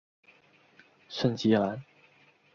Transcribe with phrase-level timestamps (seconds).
[1.09, 1.79] 圣基兰。